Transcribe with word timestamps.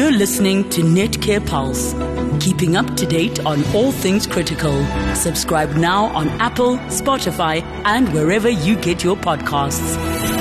You're 0.00 0.12
listening 0.12 0.66
to 0.70 0.80
Netcare 0.80 1.46
Pulse, 1.46 1.92
keeping 2.42 2.74
up 2.74 2.96
to 2.96 3.04
date 3.04 3.44
on 3.44 3.62
all 3.74 3.92
things 3.92 4.26
critical. 4.26 4.82
Subscribe 5.14 5.76
now 5.76 6.06
on 6.16 6.28
Apple, 6.40 6.78
Spotify, 6.88 7.60
and 7.84 8.10
wherever 8.14 8.48
you 8.48 8.76
get 8.76 9.04
your 9.04 9.14
podcasts. 9.14 10.39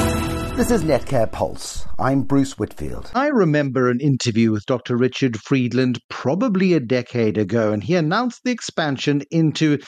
This 0.60 0.72
is 0.72 0.84
Netcare 0.84 1.32
Pulse. 1.32 1.88
I'm 1.98 2.24
Bruce 2.24 2.60
Whitfield. 2.60 3.10
I 3.16 3.28
remember 3.28 3.90
an 3.90 4.02
interview 4.02 4.52
with 4.52 4.66
Dr. 4.66 4.98
Richard 4.98 5.38
Friedland 5.38 6.02
probably 6.10 6.74
a 6.74 6.82
decade 6.82 7.38
ago, 7.38 7.72
and 7.72 7.82
he 7.82 7.96
announced 7.96 8.42
the 8.44 8.52
expansion 8.52 9.22
into 9.32 9.80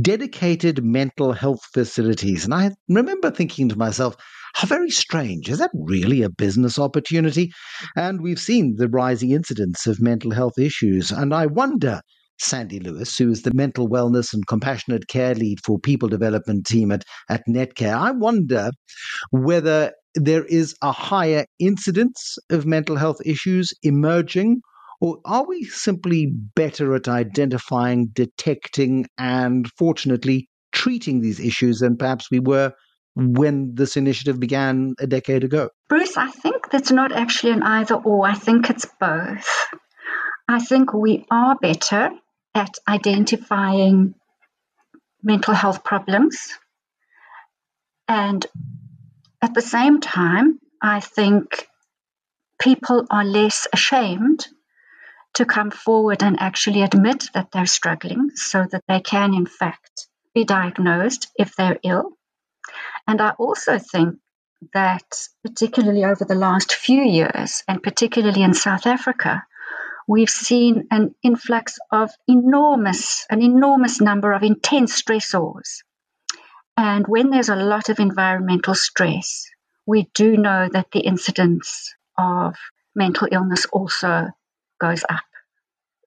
dedicated 0.00 0.84
mental 0.84 1.32
health 1.32 1.62
facilities. 1.74 2.44
And 2.44 2.54
I 2.54 2.70
remember 2.88 3.32
thinking 3.32 3.68
to 3.70 3.76
myself, 3.76 4.14
how 4.54 4.68
very 4.68 4.90
strange. 4.90 5.48
Is 5.48 5.58
that 5.58 5.72
really 5.74 6.22
a 6.22 6.30
business 6.30 6.78
opportunity? 6.78 7.50
And 7.96 8.20
we've 8.20 8.38
seen 8.38 8.76
the 8.76 8.88
rising 8.88 9.32
incidence 9.32 9.88
of 9.88 10.00
mental 10.00 10.30
health 10.30 10.60
issues. 10.60 11.10
And 11.10 11.34
I 11.34 11.46
wonder, 11.46 12.02
Sandy 12.38 12.78
Lewis, 12.78 13.18
who 13.18 13.32
is 13.32 13.42
the 13.42 13.52
mental 13.52 13.88
wellness 13.88 14.32
and 14.32 14.46
compassionate 14.46 15.08
care 15.08 15.34
lead 15.34 15.58
for 15.64 15.80
people 15.80 16.08
development 16.08 16.66
team 16.66 16.92
at, 16.92 17.02
at 17.28 17.42
Netcare, 17.48 17.96
I 17.96 18.12
wonder 18.12 18.70
whether 19.32 19.90
there 20.14 20.44
is 20.44 20.74
a 20.82 20.92
higher 20.92 21.44
incidence 21.58 22.38
of 22.50 22.66
mental 22.66 22.96
health 22.96 23.18
issues 23.24 23.72
emerging 23.82 24.60
or 25.00 25.18
are 25.24 25.46
we 25.46 25.64
simply 25.64 26.26
better 26.26 26.94
at 26.94 27.08
identifying, 27.08 28.08
detecting, 28.12 29.06
and 29.16 29.66
fortunately 29.78 30.48
treating 30.72 31.20
these 31.20 31.40
issues 31.40 31.78
than 31.78 31.96
perhaps 31.96 32.30
we 32.30 32.38
were 32.38 32.72
when 33.14 33.74
this 33.74 33.96
initiative 33.96 34.38
began 34.38 34.94
a 35.00 35.06
decade 35.06 35.42
ago? 35.42 35.70
Bruce, 35.88 36.16
I 36.16 36.30
think 36.30 36.70
that's 36.70 36.90
not 36.90 37.12
actually 37.12 37.52
an 37.52 37.62
either 37.62 37.94
or. 37.94 38.26
I 38.26 38.34
think 38.34 38.68
it's 38.68 38.86
both. 39.00 39.48
I 40.46 40.60
think 40.60 40.92
we 40.92 41.24
are 41.30 41.56
better 41.60 42.10
at 42.54 42.74
identifying 42.86 44.14
mental 45.22 45.54
health 45.54 45.82
problems. 45.82 46.36
And 48.06 48.44
at 49.42 49.54
the 49.54 49.62
same 49.62 50.00
time, 50.00 50.58
I 50.82 51.00
think 51.00 51.66
people 52.60 53.06
are 53.10 53.24
less 53.24 53.66
ashamed 53.72 54.46
to 55.34 55.44
come 55.44 55.70
forward 55.70 56.22
and 56.22 56.40
actually 56.40 56.82
admit 56.82 57.28
that 57.34 57.50
they're 57.52 57.66
struggling 57.66 58.30
so 58.34 58.66
that 58.70 58.84
they 58.88 59.00
can, 59.00 59.34
in 59.34 59.46
fact, 59.46 60.08
be 60.34 60.44
diagnosed 60.44 61.28
if 61.38 61.54
they're 61.56 61.78
ill. 61.84 62.12
And 63.06 63.20
I 63.20 63.30
also 63.30 63.78
think 63.78 64.18
that, 64.74 65.26
particularly 65.42 66.04
over 66.04 66.24
the 66.24 66.34
last 66.34 66.74
few 66.74 67.02
years, 67.02 67.62
and 67.66 67.82
particularly 67.82 68.42
in 68.42 68.54
South 68.54 68.86
Africa, 68.86 69.44
we've 70.06 70.30
seen 70.30 70.86
an 70.90 71.14
influx 71.22 71.78
of 71.90 72.10
enormous, 72.28 73.26
an 73.30 73.42
enormous 73.42 74.00
number 74.00 74.32
of 74.32 74.42
intense 74.42 75.00
stressors. 75.00 75.82
And 76.82 77.06
when 77.06 77.28
there's 77.28 77.50
a 77.50 77.56
lot 77.56 77.90
of 77.90 78.00
environmental 78.00 78.74
stress, 78.74 79.44
we 79.84 80.08
do 80.14 80.38
know 80.38 80.66
that 80.72 80.90
the 80.92 81.00
incidence 81.00 81.94
of 82.16 82.56
mental 82.94 83.28
illness 83.30 83.66
also 83.66 84.28
goes 84.80 85.04
up. 85.06 85.20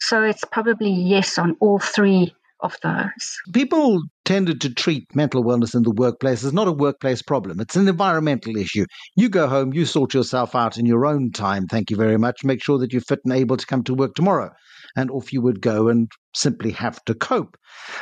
So 0.02 0.24
it's 0.24 0.44
probably 0.46 0.90
yes 0.90 1.38
on 1.38 1.58
all 1.60 1.78
three 1.78 2.34
of 2.60 2.76
those. 2.82 3.40
People 3.54 4.02
tended 4.26 4.62
to 4.62 4.74
treat 4.74 5.16
mental 5.16 5.44
wellness 5.44 5.76
in 5.76 5.84
the 5.84 5.92
workplace 5.92 6.44
as 6.44 6.54
not 6.54 6.68
a 6.68 6.72
workplace 6.72 7.22
problem. 7.22 7.60
It's 7.60 7.76
an 7.76 7.88
environmental 7.88 8.58
issue. 8.58 8.88
You 9.16 9.30
go 9.30 9.48
home, 9.48 9.74
you 9.74 9.86
sort 9.86 10.16
yourself 10.16 10.56
out 10.56 10.80
in 10.80 10.88
your 10.88 11.06
own 11.06 11.34
time, 11.34 11.68
thank 11.68 11.92
you 11.92 11.98
very 11.98 12.18
much. 12.18 12.44
Make 12.44 12.64
sure 12.64 12.80
that 12.80 12.92
you're 12.92 13.02
fit 13.04 13.20
and 13.26 13.34
able 13.34 13.58
to 13.58 13.66
come 13.68 13.84
to 13.84 13.94
work 13.94 14.16
tomorrow. 14.16 14.50
And 14.96 15.10
off 15.10 15.34
you 15.34 15.42
would 15.42 15.62
go 15.62 15.88
and 15.88 16.12
simply 16.36 16.72
have 16.72 17.04
to 17.06 17.16
cope. 17.16 17.58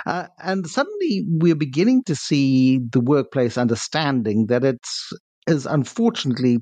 Uh, 0.05 0.27
and 0.43 0.67
suddenly 0.67 1.25
we're 1.27 1.55
beginning 1.55 2.03
to 2.03 2.15
see 2.15 2.79
the 2.79 2.99
workplace 2.99 3.57
understanding 3.57 4.47
that 4.47 4.63
it's 4.63 5.11
is 5.47 5.65
unfortunately 5.65 6.59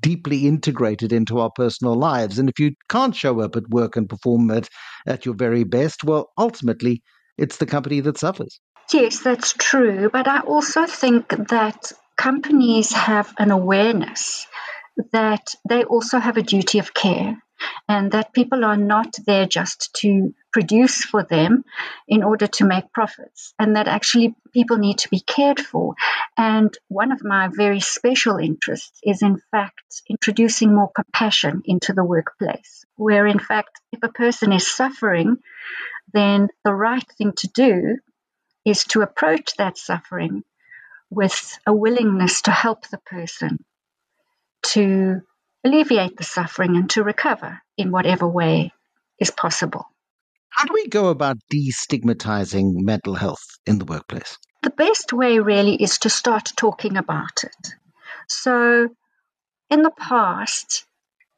deeply 0.00 0.46
integrated 0.46 1.12
into 1.12 1.38
our 1.38 1.50
personal 1.50 1.94
lives. 1.94 2.38
And 2.38 2.48
if 2.48 2.58
you 2.58 2.72
can't 2.88 3.14
show 3.14 3.40
up 3.40 3.56
at 3.56 3.68
work 3.68 3.96
and 3.96 4.08
perform 4.08 4.50
at, 4.50 4.68
at 5.06 5.26
your 5.26 5.34
very 5.34 5.64
best, 5.64 6.04
well, 6.04 6.30
ultimately, 6.38 7.02
it's 7.38 7.58
the 7.58 7.66
company 7.66 8.00
that 8.00 8.18
suffers. 8.18 8.60
Yes, 8.92 9.20
that's 9.20 9.52
true. 9.52 10.10
But 10.10 10.26
I 10.26 10.40
also 10.40 10.86
think 10.86 11.28
that 11.48 11.92
companies 12.16 12.92
have 12.92 13.32
an 13.38 13.50
awareness 13.50 14.46
that 15.12 15.54
they 15.68 15.84
also 15.84 16.18
have 16.18 16.36
a 16.36 16.42
duty 16.42 16.78
of 16.78 16.92
care 16.92 17.38
and 17.88 18.12
that 18.12 18.32
people 18.32 18.64
are 18.64 18.76
not 18.76 19.14
there 19.26 19.46
just 19.46 19.92
to 19.94 20.34
produce 20.52 21.04
for 21.04 21.22
them 21.22 21.64
in 22.08 22.22
order 22.22 22.46
to 22.46 22.64
make 22.64 22.92
profits, 22.92 23.54
and 23.58 23.76
that 23.76 23.88
actually 23.88 24.34
people 24.52 24.78
need 24.78 24.98
to 24.98 25.08
be 25.08 25.20
cared 25.20 25.60
for. 25.60 25.94
And 26.36 26.76
one 26.88 27.12
of 27.12 27.22
my 27.24 27.48
very 27.48 27.80
special 27.80 28.38
interests 28.38 28.98
is, 29.02 29.22
in 29.22 29.40
fact, 29.50 30.02
introducing 30.08 30.74
more 30.74 30.90
compassion 30.90 31.62
into 31.64 31.92
the 31.92 32.04
workplace, 32.04 32.84
where, 32.96 33.26
in 33.26 33.38
fact, 33.38 33.80
if 33.92 34.02
a 34.02 34.08
person 34.08 34.52
is 34.52 34.70
suffering, 34.70 35.38
then 36.12 36.48
the 36.64 36.74
right 36.74 37.06
thing 37.18 37.32
to 37.36 37.48
do 37.48 37.98
is 38.64 38.84
to 38.84 39.02
approach 39.02 39.54
that 39.56 39.78
suffering 39.78 40.42
with 41.10 41.58
a 41.66 41.72
willingness 41.72 42.42
to 42.42 42.50
help 42.50 42.88
the 42.88 42.98
person 42.98 43.64
to 44.62 45.20
alleviate 45.64 46.16
the 46.16 46.24
suffering 46.24 46.76
and 46.76 46.90
to 46.90 47.02
recover 47.02 47.60
in 47.76 47.90
whatever 47.90 48.26
way 48.26 48.72
is 49.18 49.30
possible. 49.30 49.84
How 50.50 50.64
do 50.64 50.72
we 50.74 50.88
go 50.88 51.08
about 51.08 51.38
destigmatizing 51.52 52.74
mental 52.74 53.14
health 53.14 53.44
in 53.66 53.78
the 53.78 53.84
workplace? 53.84 54.38
The 54.62 54.70
best 54.70 55.12
way 55.12 55.38
really 55.38 55.74
is 55.74 55.98
to 55.98 56.10
start 56.10 56.52
talking 56.56 56.96
about 56.96 57.44
it. 57.44 57.74
So, 58.28 58.88
in 59.70 59.82
the 59.82 59.90
past, 59.90 60.84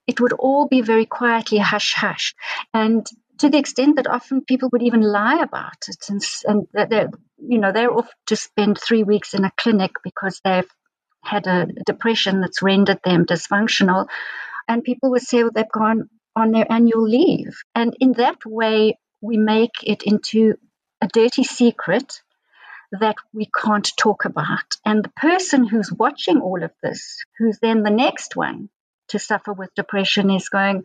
it 0.06 0.20
would 0.20 0.32
all 0.32 0.66
be 0.66 0.80
very 0.80 1.06
quietly 1.06 1.58
hush 1.58 1.92
hush. 1.94 2.34
And 2.74 3.06
to 3.38 3.48
the 3.48 3.58
extent 3.58 3.96
that 3.96 4.06
often 4.06 4.42
people 4.42 4.70
would 4.72 4.82
even 4.82 5.02
lie 5.02 5.40
about 5.40 5.88
it 5.88 6.08
and, 6.08 6.22
and 6.44 6.66
they're, 6.72 7.10
you 7.38 7.58
know, 7.58 7.72
they're 7.72 7.92
off 7.92 8.10
to 8.26 8.36
spend 8.36 8.78
three 8.78 9.04
weeks 9.04 9.34
in 9.34 9.44
a 9.44 9.52
clinic 9.56 9.92
because 10.02 10.40
they've 10.44 10.68
had 11.22 11.46
a 11.46 11.66
depression 11.86 12.40
that's 12.40 12.62
rendered 12.62 13.00
them 13.04 13.24
dysfunctional. 13.24 14.08
And 14.68 14.84
people 14.84 15.10
would 15.10 15.22
say 15.22 15.42
well, 15.42 15.52
they've 15.54 15.70
gone 15.70 16.08
on 16.34 16.50
their 16.50 16.70
annual 16.70 17.02
leave. 17.02 17.58
And 17.74 17.96
in 18.00 18.12
that 18.12 18.44
way, 18.46 18.98
we 19.20 19.36
make 19.36 19.82
it 19.82 20.02
into 20.02 20.54
a 21.00 21.08
dirty 21.08 21.44
secret 21.44 22.20
that 22.92 23.16
we 23.32 23.46
can't 23.46 23.90
talk 23.96 24.24
about. 24.24 24.76
And 24.84 25.04
the 25.04 25.12
person 25.16 25.66
who's 25.66 25.90
watching 25.90 26.40
all 26.40 26.62
of 26.62 26.72
this, 26.82 27.24
who's 27.38 27.58
then 27.60 27.82
the 27.82 27.90
next 27.90 28.36
one 28.36 28.68
to 29.08 29.18
suffer 29.18 29.52
with 29.52 29.74
depression, 29.74 30.30
is 30.30 30.48
going, 30.48 30.82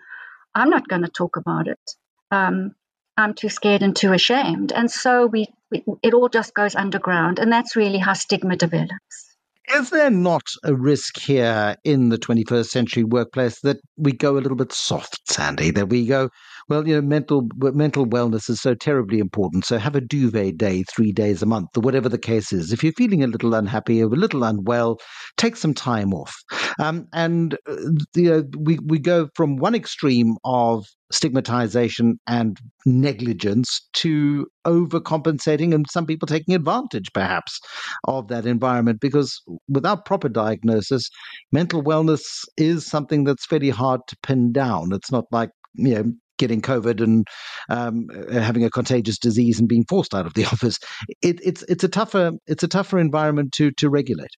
I'm 0.56 0.70
not 0.70 0.88
going 0.88 1.02
to 1.04 1.10
talk 1.10 1.36
about 1.36 1.68
it. 1.68 1.92
Um, 2.32 2.76
I'm 3.18 3.34
too 3.34 3.50
scared 3.50 3.82
and 3.82 3.96
too 3.96 4.14
ashamed. 4.14 4.72
And 4.72 4.90
so 4.90 5.26
we, 5.26 5.48
we, 5.72 5.84
it 6.04 6.14
all 6.14 6.30
just 6.30 6.54
goes 6.54 6.76
underground. 6.76 7.40
And 7.40 7.52
that's 7.52 7.76
really 7.76 7.98
how 7.98 8.14
stigma 8.14 8.56
develops. 8.56 9.36
Is 9.74 9.90
there 9.90 10.10
not 10.10 10.44
a 10.64 10.74
risk 10.74 11.20
here 11.20 11.76
in 11.84 12.08
the 12.10 12.18
21st 12.18 12.68
century 12.68 13.04
workplace 13.04 13.60
that 13.62 13.78
we 13.98 14.14
go 14.14 14.38
a 14.38 14.40
little 14.40 14.56
bit 14.56 14.72
soft, 14.72 15.30
Sandy? 15.30 15.72
That 15.72 15.90
we 15.90 16.06
go, 16.06 16.30
well, 16.70 16.88
you 16.88 16.96
know, 16.96 17.02
mental 17.02 17.48
mental 17.58 18.06
wellness 18.06 18.50
is 18.50 18.62
so 18.62 18.74
terribly 18.74 19.20
important. 19.20 19.66
So 19.66 19.78
have 19.78 19.96
a 19.96 20.02
duvet 20.02 20.58
day 20.58 20.84
three 20.84 21.12
days 21.12 21.42
a 21.42 21.46
month, 21.46 21.78
or 21.78 21.82
whatever 21.82 22.10
the 22.10 22.18
case 22.18 22.52
is. 22.52 22.74
If 22.74 22.84
you're 22.84 22.94
feeling 22.94 23.24
a 23.24 23.28
little 23.28 23.54
unhappy 23.54 24.02
or 24.04 24.08
a 24.08 24.10
little 24.10 24.44
unwell, 24.44 24.98
take 25.38 25.56
some 25.56 25.74
time 25.74 26.14
off. 26.14 26.36
Um, 26.80 27.08
and 27.14 27.56
uh, 27.70 27.76
you 28.16 28.30
know, 28.30 28.44
we 28.60 28.80
we 28.86 29.00
go 29.00 29.30
from 29.36 29.58
one 29.58 29.76
extreme 29.76 30.36
of 30.44 30.86
stigmatization 31.12 32.20
and 32.28 32.58
negligence 32.86 33.88
to 33.94 34.46
overcompensating 34.66 35.74
and 35.74 35.86
some 35.90 36.06
people 36.06 36.28
taking 36.28 36.54
advantage 36.54 37.12
perhaps 37.14 37.60
of 38.06 38.28
that 38.28 38.46
environment 38.46 39.00
because 39.00 39.42
without 39.70 40.06
proper 40.06 40.28
diagnosis 40.28 41.10
mental 41.54 41.82
wellness 41.82 42.44
is 42.58 42.86
something 42.86 43.24
that's 43.24 43.46
fairly 43.46 43.70
hard 43.70 44.02
to 44.08 44.18
pin 44.22 44.52
down 44.52 44.90
it's 44.92 45.12
not 45.12 45.24
like 45.32 45.50
you 45.78 45.96
know 45.96 46.14
getting 46.38 46.62
COVID 46.62 47.02
and 47.02 47.28
um, 47.70 48.08
having 48.32 48.64
a 48.64 48.70
contagious 48.70 49.18
disease 49.18 49.60
and 49.60 49.68
being 49.68 49.86
forced 49.88 50.14
out 50.14 50.26
of 50.26 50.34
the 50.34 50.46
office. 50.54 50.80
It, 51.22 51.40
it's 51.44 51.64
it's 51.64 51.84
a 51.84 51.90
tougher 51.90 52.32
it's 52.46 52.64
a 52.64 52.68
tougher 52.68 53.00
environment 53.00 53.54
to 53.54 53.72
to 53.78 53.90
regulate. 53.90 54.36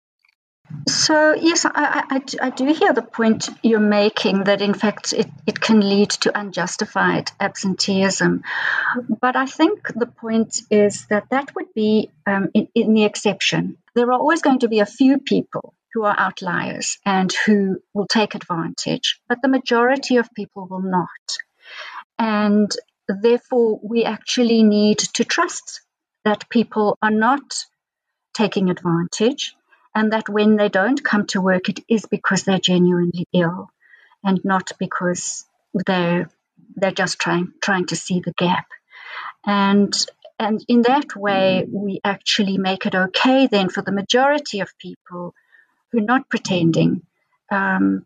So, 0.87 1.33
yes, 1.33 1.65
I, 1.65 1.71
I, 1.73 2.21
I, 2.43 2.49
do 2.51 2.71
hear 2.71 2.93
the 2.93 3.01
point 3.01 3.49
you're 3.63 3.79
making 3.79 4.43
that, 4.43 4.61
in 4.61 4.75
fact, 4.75 5.13
it, 5.13 5.27
it 5.47 5.59
can 5.59 5.79
lead 5.79 6.11
to 6.11 6.39
unjustified 6.39 7.31
absenteeism. 7.39 8.43
But 9.19 9.35
I 9.35 9.47
think 9.47 9.87
the 9.95 10.05
point 10.05 10.61
is 10.69 11.07
that 11.07 11.31
that 11.31 11.55
would 11.55 11.73
be 11.73 12.11
um, 12.27 12.49
in, 12.53 12.67
in 12.75 12.93
the 12.93 13.05
exception. 13.05 13.77
There 13.95 14.05
are 14.09 14.19
always 14.19 14.43
going 14.43 14.59
to 14.59 14.67
be 14.67 14.79
a 14.79 14.85
few 14.85 15.17
people 15.17 15.73
who 15.93 16.03
are 16.03 16.15
outliers 16.17 16.97
and 17.05 17.33
who 17.45 17.79
will 17.93 18.07
take 18.07 18.35
advantage, 18.35 19.19
but 19.27 19.41
the 19.41 19.47
majority 19.47 20.17
of 20.17 20.33
people 20.33 20.67
will 20.69 20.81
not. 20.81 21.37
And 22.17 22.71
therefore, 23.07 23.79
we 23.81 24.03
actually 24.03 24.63
need 24.63 24.99
to 25.15 25.23
trust 25.25 25.81
that 26.25 26.49
people 26.49 26.97
are 27.01 27.11
not 27.11 27.65
taking 28.33 28.69
advantage 28.69 29.55
and 29.95 30.13
that 30.13 30.29
when 30.29 30.55
they 30.55 30.69
don't 30.69 31.03
come 31.03 31.25
to 31.27 31.41
work, 31.41 31.69
it 31.69 31.79
is 31.89 32.05
because 32.05 32.43
they're 32.43 32.59
genuinely 32.59 33.25
ill 33.33 33.69
and 34.23 34.39
not 34.43 34.71
because 34.79 35.45
they're 35.85 36.29
they're 36.75 36.91
just 36.91 37.19
trying 37.19 37.53
trying 37.61 37.85
to 37.87 37.95
see 37.95 38.19
the 38.19 38.33
gap. 38.33 38.67
And 39.45 39.93
and 40.37 40.63
in 40.67 40.83
that 40.83 41.15
way, 41.15 41.65
we 41.67 41.99
actually 42.03 42.57
make 42.57 42.85
it 42.85 42.95
okay 42.95 43.47
then 43.47 43.69
for 43.69 43.81
the 43.81 43.91
majority 43.91 44.59
of 44.61 44.77
people 44.77 45.33
who 45.91 45.99
are 45.99 46.01
not 46.13 46.29
pretending 46.29 47.01
um, 47.51 48.05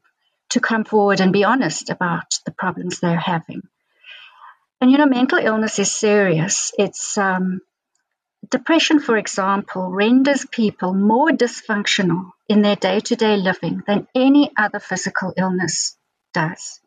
to 0.50 0.60
come 0.60 0.84
forward 0.84 1.20
and 1.20 1.34
be 1.34 1.44
honest 1.44 1.90
about 1.90 2.40
the 2.46 2.52
problems 2.52 3.00
they're 3.00 3.16
having. 3.16 3.62
And 4.80 4.92
you 4.92 4.98
know, 4.98 5.06
mental 5.06 5.40
illness 5.40 5.80
is 5.80 5.96
serious. 5.96 6.74
It's 6.78 7.18
um, 7.18 7.62
depression, 8.50 9.00
for 9.00 9.18
example, 9.18 9.90
renders 9.90 10.46
people 10.46 10.94
more 10.94 11.30
dysfunctional 11.30 12.32
in 12.50 12.62
their 12.62 12.76
day 12.76 13.00
to 13.00 13.16
day 13.16 13.38
living 13.38 13.84
than 13.88 14.08
any 14.14 14.52
other 14.58 14.80
physical 14.80 15.34
illness 15.38 15.98
does. 16.34 16.80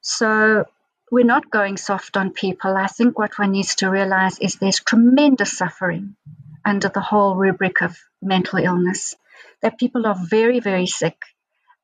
So 0.00 0.64
we're 1.10 1.24
not 1.24 1.50
going 1.50 1.76
soft 1.76 2.16
on 2.16 2.32
people. 2.32 2.76
I 2.76 2.86
think 2.86 3.18
what 3.18 3.38
one 3.38 3.52
needs 3.52 3.76
to 3.76 3.90
realize 3.90 4.38
is 4.38 4.54
there's 4.54 4.80
tremendous 4.80 5.56
suffering 5.56 6.16
under 6.64 6.88
the 6.88 7.00
whole 7.00 7.34
rubric 7.34 7.82
of 7.82 7.98
mental 8.22 8.58
illness, 8.58 9.16
that 9.62 9.78
people 9.78 10.06
are 10.06 10.16
very, 10.18 10.60
very 10.60 10.86
sick 10.86 11.16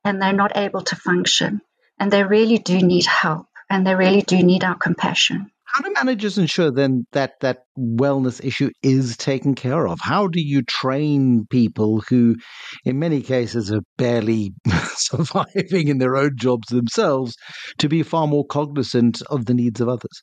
and 0.04 0.20
they're 0.20 0.32
not 0.32 0.56
able 0.56 0.82
to 0.82 0.96
function, 0.96 1.60
and 1.98 2.12
they 2.12 2.22
really 2.22 2.58
do 2.58 2.78
need 2.78 3.06
help 3.06 3.46
and 3.70 3.86
they 3.86 3.94
really 3.94 4.22
do 4.22 4.42
need 4.42 4.62
our 4.62 4.76
compassion. 4.76 5.50
How 5.74 5.82
do 5.82 5.92
managers 5.92 6.38
ensure 6.38 6.70
then 6.70 7.04
that 7.12 7.40
that 7.40 7.64
wellness 7.76 8.44
issue 8.44 8.70
is 8.82 9.16
taken 9.16 9.56
care 9.56 9.88
of? 9.88 9.98
How 10.00 10.28
do 10.28 10.40
you 10.40 10.62
train 10.62 11.46
people 11.50 12.04
who, 12.08 12.36
in 12.84 13.00
many 13.00 13.22
cases, 13.22 13.72
are 13.72 13.82
barely 13.96 14.54
surviving 14.94 15.88
in 15.88 15.98
their 15.98 16.16
own 16.16 16.36
jobs 16.36 16.68
themselves 16.68 17.34
to 17.78 17.88
be 17.88 18.04
far 18.04 18.28
more 18.28 18.46
cognizant 18.46 19.20
of 19.22 19.46
the 19.46 19.54
needs 19.54 19.80
of 19.80 19.88
others? 19.88 20.22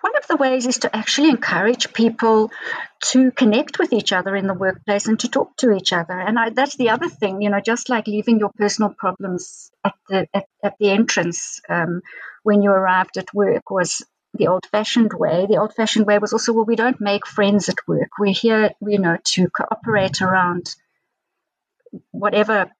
One 0.00 0.16
of 0.16 0.26
the 0.26 0.36
ways 0.36 0.66
is 0.66 0.78
to 0.78 0.94
actually 0.94 1.30
encourage 1.30 1.92
people 1.92 2.50
to 3.12 3.30
connect 3.32 3.78
with 3.78 3.92
each 3.92 4.12
other 4.12 4.34
in 4.36 4.46
the 4.46 4.54
workplace 4.54 5.06
and 5.06 5.18
to 5.20 5.28
talk 5.28 5.56
to 5.58 5.72
each 5.72 5.92
other. 5.92 6.18
And 6.18 6.38
I, 6.38 6.50
that's 6.50 6.76
the 6.76 6.90
other 6.90 7.08
thing, 7.08 7.42
you 7.42 7.50
know, 7.50 7.60
just 7.60 7.88
like 7.88 8.06
leaving 8.06 8.38
your 8.38 8.50
personal 8.56 8.90
problems 8.90 9.70
at 9.84 9.94
the 10.08 10.28
at, 10.32 10.46
at 10.62 10.78
the 10.78 10.90
entrance 10.90 11.60
um, 11.68 12.02
when 12.42 12.62
you 12.62 12.70
arrived 12.70 13.16
at 13.16 13.34
work 13.34 13.70
was 13.70 14.02
the 14.34 14.48
old 14.48 14.66
fashioned 14.66 15.12
way. 15.12 15.46
The 15.48 15.58
old 15.58 15.74
fashioned 15.74 16.06
way 16.06 16.18
was 16.18 16.32
also, 16.32 16.52
well, 16.52 16.64
we 16.64 16.76
don't 16.76 17.00
make 17.00 17.26
friends 17.26 17.68
at 17.68 17.86
work. 17.86 18.10
We're 18.18 18.32
here, 18.32 18.72
you 18.80 18.98
know, 18.98 19.16
to 19.22 19.48
cooperate 19.48 20.20
around 20.20 20.74
whatever 22.10 22.70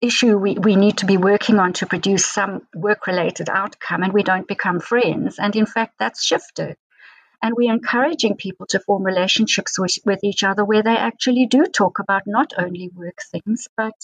issue 0.00 0.36
we, 0.36 0.54
we 0.54 0.76
need 0.76 0.98
to 0.98 1.06
be 1.06 1.16
working 1.16 1.58
on 1.58 1.72
to 1.74 1.86
produce 1.86 2.24
some 2.24 2.66
work 2.74 3.06
related 3.06 3.48
outcome 3.48 4.02
and 4.02 4.12
we 4.12 4.22
don't 4.22 4.48
become 4.48 4.80
friends. 4.80 5.38
And 5.38 5.54
in 5.56 5.66
fact, 5.66 5.94
that's 5.98 6.24
shifted. 6.24 6.76
And 7.42 7.54
we're 7.56 7.72
encouraging 7.72 8.36
people 8.36 8.66
to 8.66 8.80
form 8.80 9.02
relationships 9.02 9.78
with, 9.78 9.98
with 10.04 10.20
each 10.24 10.42
other 10.44 10.64
where 10.64 10.82
they 10.82 10.96
actually 10.96 11.46
do 11.46 11.64
talk 11.64 11.98
about 11.98 12.22
not 12.26 12.52
only 12.58 12.90
work 12.94 13.18
things, 13.30 13.68
but 13.76 13.94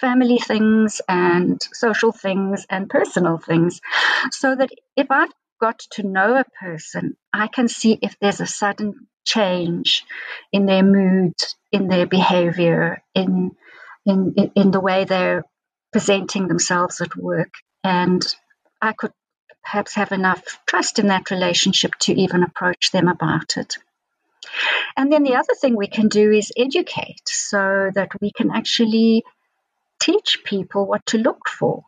family 0.00 0.38
things 0.38 1.00
and 1.08 1.60
social 1.72 2.12
things 2.12 2.66
and 2.70 2.88
personal 2.88 3.38
things. 3.38 3.80
So 4.30 4.54
that 4.54 4.70
if 4.96 5.10
I've 5.10 5.32
got 5.60 5.80
to 5.92 6.02
know 6.02 6.36
a 6.36 6.44
person, 6.60 7.16
I 7.32 7.46
can 7.48 7.68
see 7.68 7.98
if 8.00 8.16
there's 8.20 8.40
a 8.40 8.46
sudden 8.46 9.06
change 9.24 10.04
in 10.52 10.66
their 10.66 10.82
mood, 10.82 11.34
in 11.70 11.88
their 11.88 12.06
behavior, 12.06 13.02
in 13.14 13.52
in 14.06 14.34
in 14.54 14.70
the 14.70 14.80
way 14.80 15.04
they're 15.04 15.44
presenting 15.92 16.48
themselves 16.48 17.00
at 17.00 17.16
work, 17.16 17.54
and 17.84 18.22
I 18.80 18.92
could 18.92 19.12
perhaps 19.62 19.94
have 19.94 20.12
enough 20.12 20.42
trust 20.66 20.98
in 20.98 21.08
that 21.08 21.30
relationship 21.30 21.94
to 22.00 22.12
even 22.12 22.42
approach 22.42 22.90
them 22.90 23.08
about 23.08 23.56
it. 23.56 23.78
And 24.96 25.12
then 25.12 25.22
the 25.22 25.36
other 25.36 25.54
thing 25.54 25.76
we 25.76 25.86
can 25.86 26.08
do 26.08 26.32
is 26.32 26.52
educate 26.56 27.22
so 27.26 27.90
that 27.94 28.20
we 28.20 28.32
can 28.32 28.50
actually 28.50 29.24
teach 30.00 30.40
people 30.44 30.86
what 30.86 31.06
to 31.06 31.18
look 31.18 31.48
for 31.48 31.84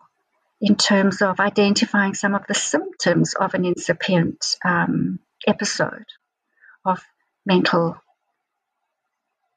in 0.61 0.77
terms 0.77 1.21
of 1.21 1.41
identifying 1.41 2.15
some 2.15 2.35
of 2.35 2.47
the 2.47 2.55
symptoms 2.55 3.35
of 3.35 3.55
an 3.55 3.65
incipient 3.65 4.57
um, 4.65 5.19
episode 5.47 6.07
of 6.85 7.03
mental 7.45 7.97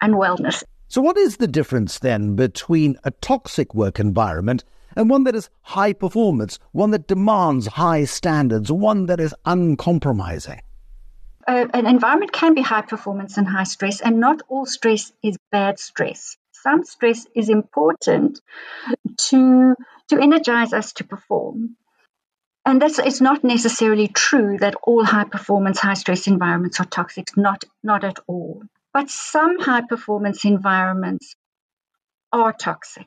unwellness. 0.04 0.64
So, 0.90 1.02
what 1.02 1.18
is 1.18 1.38
the 1.38 1.48
difference 1.48 2.00
then 2.00 2.36
between 2.36 2.98
a 3.04 3.12
toxic 3.12 3.76
work 3.76 4.00
environment 4.00 4.64
and 4.96 5.10
one 5.10 5.26
that 5.26 5.36
is 5.36 5.50
high 5.62 5.92
performance, 5.92 6.60
one 6.72 6.92
that 6.92 7.08
demands 7.08 7.68
high 7.68 8.06
standards, 8.06 8.72
one 8.72 9.08
that 9.08 9.20
is 9.20 9.36
uncompromising? 9.46 10.62
Uh, 11.46 11.66
an 11.74 11.88
environment 11.88 12.32
can 12.32 12.54
be 12.54 12.62
high 12.62 12.82
performance 12.82 13.38
and 13.38 13.48
high 13.48 13.64
stress, 13.64 14.00
and 14.00 14.20
not 14.20 14.42
all 14.48 14.66
stress 14.66 15.12
is 15.22 15.38
bad 15.52 15.78
stress. 15.78 16.38
Some 16.52 16.86
stress 16.86 17.28
is 17.36 17.50
important 17.50 18.40
to 19.30 19.76
to 20.08 20.20
energize 20.20 20.72
us 20.72 20.94
to 20.94 21.04
perform. 21.04 21.76
And 22.66 22.82
that's 22.82 23.00
it's 23.00 23.22
not 23.22 23.44
necessarily 23.44 24.08
true 24.08 24.58
that 24.60 24.76
all 24.84 25.04
high 25.04 25.26
performance, 25.26 25.80
high 25.80 25.96
stress 25.96 26.28
environments 26.28 26.80
are 26.80 26.86
toxic, 26.86 27.36
not, 27.38 27.64
not 27.84 28.04
at 28.04 28.20
all. 28.28 28.64
But 28.98 29.12
some 29.12 29.60
high 29.60 29.82
performance 29.82 30.44
environments 30.44 31.36
are 32.34 32.52
toxic. 32.52 33.06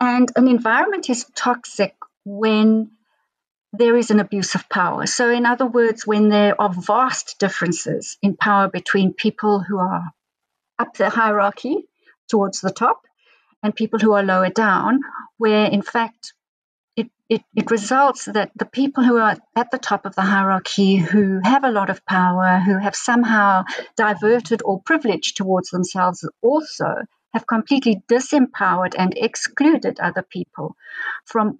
And 0.00 0.32
an 0.34 0.48
environment 0.48 1.10
is 1.10 1.26
toxic 1.34 1.94
when 2.24 2.92
there 3.74 3.98
is 3.98 4.10
an 4.10 4.18
abuse 4.18 4.54
of 4.54 4.70
power. 4.70 5.04
So, 5.04 5.28
in 5.28 5.44
other 5.44 5.66
words, 5.66 6.06
when 6.06 6.30
there 6.30 6.58
are 6.58 6.72
vast 6.72 7.38
differences 7.38 8.16
in 8.22 8.34
power 8.34 8.70
between 8.70 9.12
people 9.12 9.60
who 9.60 9.78
are 9.78 10.10
up 10.78 10.96
the 10.96 11.10
hierarchy 11.10 11.86
towards 12.30 12.62
the 12.62 12.72
top 12.72 13.02
and 13.62 13.76
people 13.76 13.98
who 13.98 14.14
are 14.14 14.22
lower 14.22 14.48
down, 14.48 15.00
where 15.36 15.66
in 15.66 15.82
fact 15.82 16.32
it, 17.32 17.42
it, 17.54 17.70
results 17.70 18.26
that 18.26 18.50
the 18.56 18.66
people 18.66 19.02
who 19.02 19.16
are 19.16 19.36
at 19.56 19.70
the 19.70 19.78
top 19.78 20.04
of 20.04 20.14
the 20.14 20.22
hierarchy, 20.22 20.96
who 20.96 21.40
have 21.42 21.64
a 21.64 21.70
lot 21.70 21.88
of 21.88 22.04
power, 22.04 22.58
who 22.58 22.78
have 22.78 22.94
somehow 22.94 23.64
diverted 23.96 24.60
or 24.62 24.82
privileged 24.82 25.38
towards 25.38 25.70
themselves, 25.70 26.28
also 26.42 26.94
have 27.32 27.46
completely 27.46 28.02
disempowered 28.06 28.94
and 28.98 29.14
excluded 29.16 29.98
other 29.98 30.22
people 30.22 30.76
from 31.24 31.58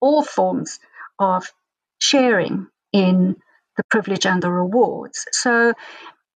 all 0.00 0.22
forms 0.22 0.80
of 1.18 1.52
sharing 1.98 2.66
in 2.92 3.36
the 3.76 3.84
privilege 3.90 4.24
and 4.24 4.42
the 4.42 4.50
rewards. 4.50 5.26
So, 5.32 5.74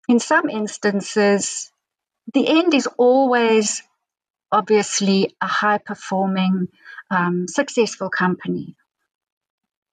in 0.10 0.20
some 0.20 0.50
instances, 0.50 1.72
the 2.34 2.48
end 2.48 2.74
is 2.74 2.88
always 2.98 3.82
obviously 4.51 5.36
a 5.42 5.48
high 5.48 5.77
performing, 5.77 6.68
um, 7.10 7.48
successful 7.48 8.10
company. 8.10 8.75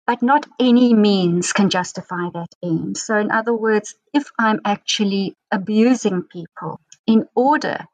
But 0.06 0.22
not 0.22 0.46
any 0.60 0.92
means 0.92 1.52
can 1.52 1.70
justify 1.70 2.28
that 2.34 2.54
end. 2.62 2.98
So, 2.98 3.16
in 3.16 3.30
other 3.30 3.54
words, 3.54 3.94
if 4.12 4.30
I'm 4.38 4.60
actually 4.64 5.34
abusing 5.50 6.22
people 6.22 6.78
in 7.06 7.26
order 7.34 7.86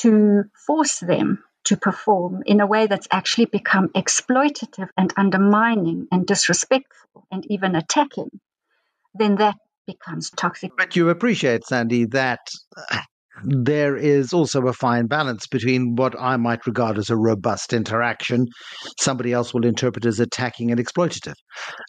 to 0.00 0.44
force 0.66 0.98
them 0.98 1.44
to 1.64 1.76
perform 1.76 2.42
in 2.44 2.60
a 2.60 2.66
way 2.66 2.88
that's 2.88 3.06
actually 3.10 3.44
become 3.44 3.88
exploitative 3.90 4.88
and 4.96 5.12
undermining 5.16 6.08
and 6.10 6.26
disrespectful 6.26 7.26
and 7.30 7.46
even 7.50 7.76
attacking, 7.76 8.30
then 9.14 9.36
that 9.36 9.56
becomes 9.86 10.30
toxic. 10.30 10.72
But 10.76 10.96
you 10.96 11.08
appreciate, 11.08 11.64
Sandy, 11.64 12.06
that 12.06 12.40
there 13.44 13.96
is 13.96 14.32
also 14.32 14.66
a 14.66 14.72
fine 14.72 15.06
balance 15.06 15.46
between 15.46 15.94
what 15.96 16.14
I 16.18 16.36
might 16.36 16.66
regard 16.66 16.98
as 16.98 17.10
a 17.10 17.16
robust 17.16 17.72
interaction, 17.72 18.46
somebody 19.00 19.32
else 19.32 19.52
will 19.52 19.66
interpret 19.66 20.04
as 20.06 20.20
attacking 20.20 20.70
and 20.70 20.80
exploitative. 20.80 21.34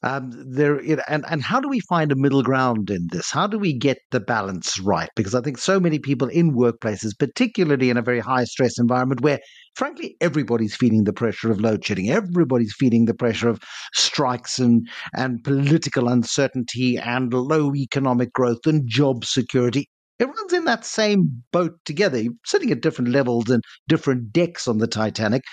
Um, 0.03 0.31
there, 0.51 0.79
and 1.07 1.25
and 1.29 1.41
how 1.43 1.59
do 1.59 1.69
we 1.69 1.79
find 1.81 2.11
a 2.11 2.15
middle 2.15 2.43
ground 2.43 2.89
in 2.89 3.07
this? 3.11 3.31
How 3.31 3.47
do 3.47 3.57
we 3.57 3.77
get 3.77 3.97
the 4.11 4.19
balance 4.19 4.79
right? 4.79 5.09
Because 5.15 5.35
I 5.35 5.41
think 5.41 5.57
so 5.57 5.79
many 5.79 5.99
people 5.99 6.27
in 6.27 6.55
workplaces, 6.55 7.11
particularly 7.17 7.89
in 7.89 7.97
a 7.97 8.01
very 8.01 8.19
high 8.19 8.45
stress 8.45 8.79
environment 8.79 9.21
where 9.21 9.39
frankly, 9.75 10.15
everybody's 10.21 10.75
feeling 10.75 11.03
the 11.03 11.13
pressure 11.13 11.51
of 11.51 11.59
load 11.59 11.83
shedding. 11.83 12.09
Everybody's 12.09 12.75
feeling 12.77 13.05
the 13.05 13.13
pressure 13.13 13.49
of 13.49 13.59
strikes 13.93 14.59
and, 14.59 14.87
and 15.15 15.43
political 15.43 16.07
uncertainty 16.09 16.97
and 16.97 17.33
low 17.33 17.73
economic 17.75 18.31
growth 18.33 18.65
and 18.67 18.87
job 18.87 19.25
security 19.25 19.89
everyone's 20.19 20.53
in 20.53 20.65
that 20.65 20.85
same 20.85 21.43
boat 21.51 21.73
together, 21.85 22.19
You're 22.19 22.33
sitting 22.45 22.71
at 22.71 22.81
different 22.81 23.11
levels 23.11 23.49
and 23.49 23.63
different 23.87 24.31
decks 24.31 24.67
on 24.67 24.77
the 24.77 24.87
Titanic, 24.87 25.43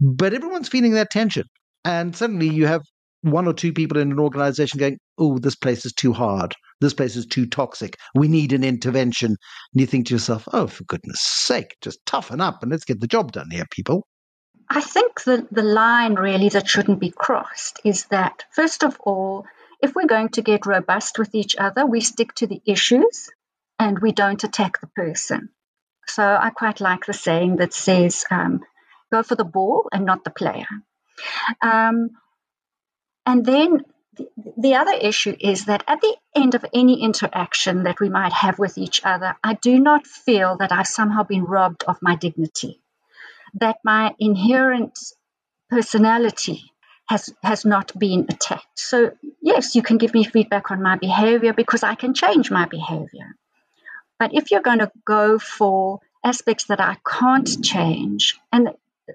but 0.00 0.34
everyone's 0.34 0.68
feeling 0.68 0.92
that 0.92 1.10
tension. 1.10 1.44
And 1.84 2.14
suddenly 2.14 2.48
you 2.48 2.66
have 2.66 2.82
one 3.22 3.46
or 3.46 3.52
two 3.52 3.72
people 3.72 3.98
in 3.98 4.12
an 4.12 4.18
organization 4.18 4.78
going, 4.78 4.98
oh, 5.18 5.38
this 5.38 5.56
place 5.56 5.84
is 5.84 5.92
too 5.92 6.12
hard. 6.12 6.54
This 6.80 6.94
place 6.94 7.16
is 7.16 7.26
too 7.26 7.46
toxic. 7.46 7.96
We 8.14 8.28
need 8.28 8.52
an 8.52 8.62
intervention. 8.62 9.30
And 9.30 9.80
you 9.80 9.86
think 9.86 10.06
to 10.06 10.14
yourself, 10.14 10.46
oh, 10.52 10.66
for 10.66 10.84
goodness 10.84 11.20
sake, 11.20 11.76
just 11.82 11.98
toughen 12.06 12.40
up 12.40 12.62
and 12.62 12.70
let's 12.70 12.84
get 12.84 13.00
the 13.00 13.08
job 13.08 13.32
done 13.32 13.50
here, 13.50 13.64
people. 13.70 14.06
I 14.70 14.82
think 14.82 15.24
the, 15.24 15.46
the 15.50 15.62
line 15.62 16.14
really 16.14 16.50
that 16.50 16.68
shouldn't 16.68 17.00
be 17.00 17.10
crossed 17.10 17.80
is 17.84 18.04
that, 18.06 18.44
first 18.52 18.84
of 18.84 18.98
all, 19.00 19.46
if 19.80 19.94
we're 19.94 20.06
going 20.06 20.28
to 20.30 20.42
get 20.42 20.66
robust 20.66 21.18
with 21.18 21.34
each 21.34 21.56
other, 21.56 21.86
we 21.86 22.00
stick 22.00 22.34
to 22.34 22.46
the 22.46 22.60
issues 22.66 23.30
and 23.78 23.98
we 23.98 24.12
don't 24.12 24.44
attack 24.44 24.80
the 24.80 24.88
person. 24.88 25.50
So 26.06 26.22
I 26.22 26.50
quite 26.50 26.80
like 26.80 27.06
the 27.06 27.12
saying 27.12 27.56
that 27.56 27.72
says, 27.72 28.24
um, 28.30 28.60
go 29.12 29.22
for 29.22 29.34
the 29.34 29.44
ball 29.44 29.88
and 29.92 30.04
not 30.04 30.24
the 30.24 30.30
player. 30.30 30.66
Um, 31.60 32.10
and 33.26 33.44
then 33.44 33.84
the, 34.16 34.28
the 34.56 34.74
other 34.76 34.92
issue 34.92 35.36
is 35.38 35.66
that 35.66 35.84
at 35.86 36.00
the 36.00 36.16
end 36.34 36.54
of 36.54 36.64
any 36.72 37.02
interaction 37.02 37.84
that 37.84 38.00
we 38.00 38.08
might 38.08 38.32
have 38.32 38.58
with 38.58 38.78
each 38.78 39.02
other, 39.04 39.36
I 39.44 39.54
do 39.54 39.78
not 39.78 40.06
feel 40.06 40.56
that 40.56 40.72
I've 40.72 40.86
somehow 40.86 41.24
been 41.24 41.44
robbed 41.44 41.84
of 41.84 41.98
my 42.00 42.16
dignity, 42.16 42.80
that 43.54 43.78
my 43.84 44.14
inherent 44.18 44.98
personality 45.70 46.72
has 47.06 47.32
has 47.42 47.64
not 47.64 47.98
been 47.98 48.26
attacked. 48.28 48.66
So 48.76 49.12
yes, 49.42 49.74
you 49.74 49.82
can 49.82 49.98
give 49.98 50.14
me 50.14 50.24
feedback 50.24 50.70
on 50.70 50.82
my 50.82 50.96
behavior 50.96 51.52
because 51.52 51.82
I 51.82 51.94
can 51.94 52.14
change 52.14 52.50
my 52.50 52.66
behavior. 52.66 53.34
But 54.18 54.34
if 54.34 54.50
you're 54.50 54.62
going 54.62 54.80
to 54.80 54.90
go 55.04 55.38
for 55.38 56.00
aspects 56.24 56.64
that 56.64 56.80
I 56.80 56.96
can't 57.06 57.64
change, 57.64 58.38
and 58.52 58.70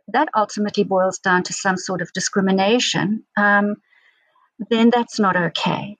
that 0.07 0.29
ultimately 0.35 0.83
boils 0.83 1.19
down 1.19 1.43
to 1.43 1.53
some 1.53 1.77
sort 1.77 2.01
of 2.01 2.11
discrimination, 2.13 3.23
um, 3.37 3.75
then 4.69 4.89
that's 4.89 5.19
not 5.19 5.35
okay. 5.35 5.97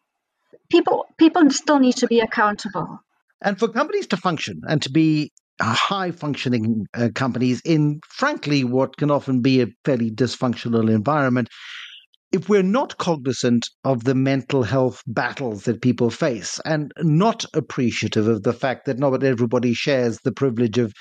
People 0.70 1.06
people 1.18 1.50
still 1.52 1.80
need 1.80 1.98
to 1.98 2.08
be 2.08 2.20
accountable. 2.20 3.00
And 3.42 3.60
for 3.60 3.68
companies 3.68 4.08
to 4.08 4.18
function 4.18 4.62
and 4.68 4.82
to 4.84 4.90
be 4.90 5.34
high 5.62 6.12
functioning 6.12 6.88
uh, 6.94 7.10
companies 7.14 7.62
in, 7.64 8.02
frankly, 8.08 8.64
what 8.64 8.98
can 8.98 9.12
often 9.12 9.42
be 9.42 9.62
a 9.62 9.68
fairly 9.86 10.10
dysfunctional 10.10 10.90
environment, 10.90 11.50
if 12.34 12.50
we're 12.50 12.64
not 12.64 12.98
cognizant 12.98 13.70
of 13.84 14.06
the 14.06 14.16
mental 14.16 14.64
health 14.64 15.04
battles 15.06 15.66
that 15.66 15.84
people 15.84 16.10
face 16.10 16.60
and 16.66 16.92
not 16.98 17.46
appreciative 17.54 18.28
of 18.28 18.42
the 18.42 18.52
fact 18.52 18.86
that 18.86 18.98
not 18.98 19.24
everybody 19.24 19.72
shares 19.72 20.18
the 20.24 20.32
privilege 20.32 20.80
of 20.80 20.92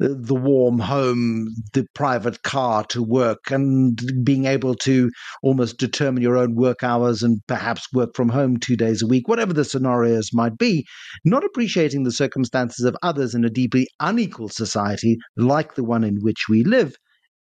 uh, 0.00 0.08
the 0.08 0.34
warm 0.34 0.78
home, 0.78 1.46
the 1.74 1.84
private 1.94 2.42
car 2.42 2.84
to 2.84 3.02
work, 3.02 3.50
and 3.50 4.00
being 4.24 4.46
able 4.46 4.74
to 4.74 5.10
almost 5.42 5.76
determine 5.76 6.22
your 6.22 6.38
own 6.38 6.54
work 6.54 6.82
hours 6.82 7.22
and 7.22 7.40
perhaps 7.46 7.86
work 7.92 8.16
from 8.16 8.30
home 8.30 8.56
two 8.56 8.76
days 8.76 9.02
a 9.02 9.06
week, 9.06 9.28
whatever 9.28 9.52
the 9.52 9.66
scenarios 9.66 10.30
might 10.32 10.56
be, 10.56 10.86
not 11.22 11.44
appreciating 11.44 12.04
the 12.04 12.10
circumstances 12.10 12.86
of 12.86 12.96
others 13.02 13.34
in 13.34 13.44
a 13.44 13.50
deeply 13.50 13.86
unequal 14.00 14.48
society 14.48 15.18
like 15.36 15.74
the 15.74 15.84
one 15.84 16.02
in 16.02 16.16
which 16.22 16.46
we 16.48 16.64
live 16.64 16.94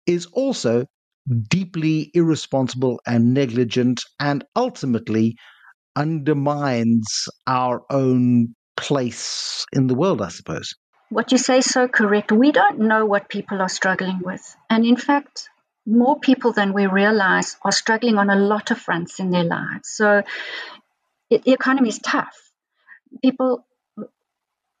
is 0.05 0.25
also 0.33 0.85
deeply 1.49 2.11
irresponsible 2.13 2.99
and 3.05 3.33
negligent 3.33 4.03
and 4.19 4.43
ultimately 4.55 5.35
undermines 5.95 7.27
our 7.47 7.83
own 7.89 8.55
place 8.77 9.65
in 9.73 9.87
the 9.87 9.95
world, 9.95 10.21
I 10.21 10.29
suppose. 10.29 10.73
What 11.09 11.31
you 11.31 11.37
say 11.37 11.59
is 11.59 11.65
so 11.65 11.87
correct. 11.87 12.31
We 12.31 12.51
don't 12.51 12.79
know 12.79 13.05
what 13.05 13.29
people 13.29 13.61
are 13.61 13.69
struggling 13.69 14.19
with. 14.23 14.55
And 14.69 14.85
in 14.85 14.95
fact, 14.95 15.49
more 15.85 16.19
people 16.19 16.53
than 16.53 16.73
we 16.73 16.87
realize 16.87 17.57
are 17.63 17.71
struggling 17.71 18.17
on 18.17 18.29
a 18.29 18.35
lot 18.35 18.71
of 18.71 18.77
fronts 18.79 19.19
in 19.19 19.29
their 19.29 19.43
lives. 19.43 19.89
So 19.89 20.23
it, 21.29 21.43
the 21.43 21.51
economy 21.51 21.89
is 21.89 21.99
tough. 21.99 22.37
People 23.21 23.65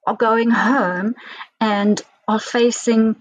are 0.07 0.15
going 0.15 0.49
home 0.49 1.15
and 1.59 2.01
are 2.27 2.39
facing 2.39 3.15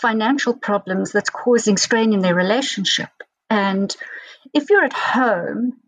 financial 0.00 0.54
problems 0.54 1.12
that's 1.12 1.30
causing 1.30 1.76
strain 1.76 2.12
in 2.12 2.20
their 2.20 2.34
relationship. 2.34 3.10
And 3.48 3.94
if 4.54 4.70
you're 4.70 4.84
at 4.84 4.92
home 4.92 5.78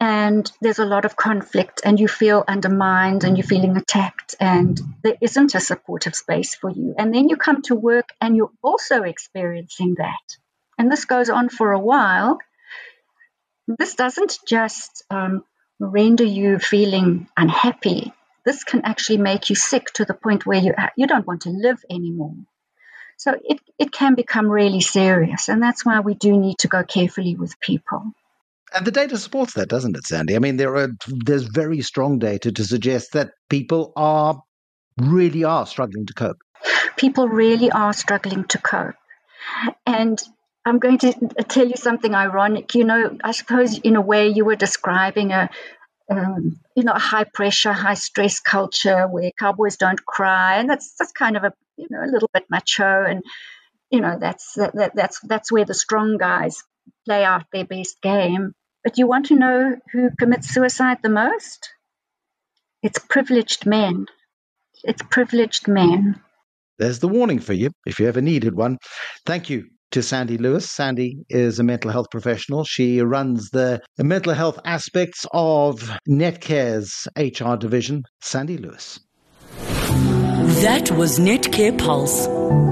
and 0.00 0.50
there's 0.60 0.80
a 0.80 0.84
lot 0.84 1.04
of 1.04 1.16
conflict 1.16 1.82
and 1.84 2.00
you 2.00 2.08
feel 2.08 2.44
undermined 2.48 3.24
and 3.24 3.36
you're 3.36 3.46
feeling 3.46 3.76
attacked 3.76 4.34
and 4.40 4.80
there 5.04 5.16
isn't 5.20 5.54
a 5.54 5.60
supportive 5.60 6.14
space 6.14 6.54
for 6.54 6.70
you, 6.70 6.94
and 6.98 7.14
then 7.14 7.28
you 7.28 7.36
come 7.36 7.62
to 7.62 7.74
work 7.76 8.08
and 8.20 8.36
you're 8.36 8.50
also 8.62 9.02
experiencing 9.02 9.94
that, 9.98 10.36
and 10.76 10.90
this 10.90 11.04
goes 11.04 11.30
on 11.30 11.48
for 11.48 11.72
a 11.72 11.78
while, 11.78 12.38
this 13.78 13.94
doesn't 13.94 14.38
just 14.46 15.04
um, 15.10 15.44
render 15.78 16.24
you 16.24 16.58
feeling 16.58 17.28
unhappy. 17.36 18.12
This 18.44 18.64
can 18.64 18.82
actually 18.84 19.18
make 19.18 19.50
you 19.50 19.56
sick 19.56 19.86
to 19.94 20.04
the 20.04 20.14
point 20.14 20.44
where 20.44 20.58
you 20.58 20.74
you 20.96 21.06
don't 21.06 21.26
want 21.26 21.42
to 21.42 21.50
live 21.50 21.80
anymore. 21.88 22.34
So 23.22 23.38
it, 23.44 23.60
it 23.78 23.92
can 23.92 24.16
become 24.16 24.48
really 24.48 24.80
serious. 24.80 25.48
And 25.48 25.62
that's 25.62 25.86
why 25.86 26.00
we 26.00 26.14
do 26.14 26.36
need 26.36 26.58
to 26.58 26.68
go 26.68 26.82
carefully 26.82 27.36
with 27.36 27.60
people. 27.60 28.02
And 28.74 28.84
the 28.84 28.90
data 28.90 29.16
supports 29.16 29.54
that, 29.54 29.68
doesn't 29.68 29.96
it, 29.96 30.04
Sandy? 30.04 30.34
I 30.34 30.40
mean, 30.40 30.56
there 30.56 30.74
are 30.74 30.88
there's 31.06 31.44
very 31.44 31.82
strong 31.82 32.18
data 32.18 32.50
to 32.50 32.64
suggest 32.64 33.12
that 33.12 33.30
people 33.48 33.92
are 33.94 34.42
really 34.98 35.44
are 35.44 35.66
struggling 35.66 36.06
to 36.06 36.14
cope. 36.14 36.38
People 36.96 37.28
really 37.28 37.70
are 37.70 37.92
struggling 37.92 38.42
to 38.46 38.58
cope. 38.58 38.96
And 39.86 40.20
I'm 40.64 40.80
going 40.80 40.98
to 40.98 41.12
tell 41.48 41.68
you 41.68 41.76
something 41.76 42.12
ironic. 42.16 42.74
You 42.74 42.82
know, 42.82 43.18
I 43.22 43.30
suppose 43.30 43.78
in 43.78 43.94
a 43.94 44.00
way 44.00 44.30
you 44.30 44.44
were 44.44 44.56
describing 44.56 45.30
a, 45.30 45.48
um, 46.10 46.58
you 46.74 46.82
know, 46.82 46.92
a 46.92 46.98
high 46.98 47.24
pressure, 47.32 47.72
high 47.72 47.94
stress 47.94 48.40
culture 48.40 49.06
where 49.06 49.30
cowboys 49.38 49.76
don't 49.76 50.04
cry, 50.04 50.56
and 50.56 50.68
that's 50.68 50.94
that's 50.98 51.12
kind 51.12 51.36
of 51.36 51.44
a 51.44 51.52
you 51.76 51.86
know 51.90 52.00
a 52.02 52.10
little 52.10 52.30
bit 52.32 52.44
macho, 52.50 53.04
and 53.04 53.22
you 53.90 54.00
know 54.00 54.16
that's 54.18 54.54
that, 54.54 54.74
that, 54.74 54.92
that's 54.94 55.20
that's 55.20 55.52
where 55.52 55.64
the 55.64 55.74
strong 55.74 56.16
guys 56.18 56.62
play 57.04 57.24
out 57.24 57.44
their 57.52 57.64
best 57.64 58.00
game. 58.02 58.54
But 58.84 58.98
you 58.98 59.06
want 59.06 59.26
to 59.26 59.36
know 59.36 59.76
who 59.92 60.10
commits 60.18 60.48
suicide 60.48 60.98
the 61.02 61.08
most? 61.08 61.70
It's 62.82 62.98
privileged 62.98 63.64
men. 63.64 64.06
It's 64.82 65.02
privileged 65.02 65.68
men. 65.68 66.20
There's 66.78 66.98
the 66.98 67.08
warning 67.08 67.38
for 67.38 67.52
you 67.52 67.70
if 67.86 68.00
you 68.00 68.08
ever 68.08 68.20
needed 68.20 68.56
one. 68.56 68.78
Thank 69.24 69.48
you 69.50 69.66
to 69.92 70.02
Sandy 70.02 70.38
Lewis. 70.38 70.70
Sandy 70.70 71.18
is 71.28 71.58
a 71.58 71.62
mental 71.62 71.92
health 71.92 72.06
professional. 72.10 72.64
She 72.64 73.00
runs 73.00 73.50
the 73.50 73.80
mental 73.98 74.34
health 74.34 74.58
aspects 74.64 75.24
of 75.32 75.96
Netcare's 76.08 77.06
HR 77.16 77.56
division. 77.56 78.02
Sandy 78.20 78.56
Lewis. 78.56 78.98
That 80.42 80.90
was 80.90 81.20
Netcare 81.20 81.76
Pulse, 81.78 82.26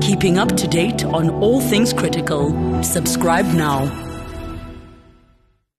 keeping 0.05 0.39
up 0.39 0.57
to 0.57 0.67
date 0.67 1.05
on 1.05 1.31
all 1.31 1.61
things 1.61 1.93
critical. 1.93 2.83
Subscribe 2.83 3.47
now. 3.55 4.10